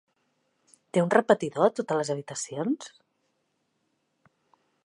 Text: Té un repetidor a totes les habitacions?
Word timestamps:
Té 0.97 1.03
un 1.07 1.11
repetidor 1.15 1.67
a 1.67 1.75
totes 1.81 1.99
les 2.01 2.11
habitacions? 2.13 2.91